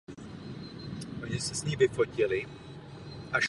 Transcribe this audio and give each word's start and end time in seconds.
V 1.11 1.21
téže 1.21 1.39
sezoně 1.41 1.75
vyhrál 1.77 1.83
i 1.83 1.87
Football 1.95 2.31
League 2.31 2.47
Cup. 3.27 3.35